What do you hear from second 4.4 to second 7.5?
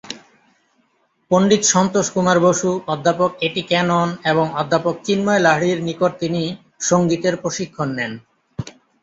অধ্যাপক চিন্ময় লাহিড়ীর নিকট তিনি সঙ্গীতের